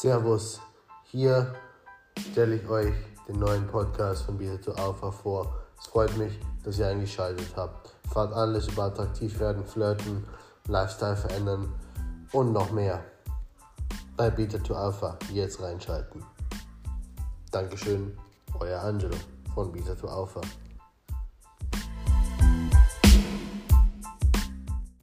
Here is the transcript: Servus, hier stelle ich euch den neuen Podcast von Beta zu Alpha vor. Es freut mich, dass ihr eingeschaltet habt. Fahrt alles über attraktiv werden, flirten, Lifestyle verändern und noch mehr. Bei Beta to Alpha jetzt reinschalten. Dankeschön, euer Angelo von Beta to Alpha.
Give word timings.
Servus, 0.00 0.58
hier 1.04 1.54
stelle 2.18 2.54
ich 2.54 2.66
euch 2.70 2.94
den 3.28 3.38
neuen 3.38 3.66
Podcast 3.66 4.22
von 4.22 4.38
Beta 4.38 4.58
zu 4.62 4.74
Alpha 4.74 5.10
vor. 5.10 5.54
Es 5.78 5.88
freut 5.88 6.16
mich, 6.16 6.40
dass 6.64 6.78
ihr 6.78 6.86
eingeschaltet 6.86 7.52
habt. 7.54 7.94
Fahrt 8.10 8.32
alles 8.32 8.68
über 8.68 8.84
attraktiv 8.84 9.38
werden, 9.38 9.62
flirten, 9.62 10.24
Lifestyle 10.68 11.16
verändern 11.16 11.74
und 12.32 12.52
noch 12.52 12.70
mehr. 12.70 13.04
Bei 14.16 14.30
Beta 14.30 14.56
to 14.56 14.74
Alpha 14.74 15.18
jetzt 15.34 15.60
reinschalten. 15.60 16.24
Dankeschön, 17.50 18.16
euer 18.58 18.80
Angelo 18.80 19.16
von 19.54 19.70
Beta 19.70 19.94
to 19.94 20.08
Alpha. 20.08 20.40